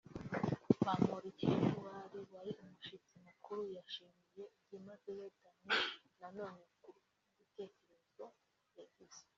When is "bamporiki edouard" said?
0.85-2.13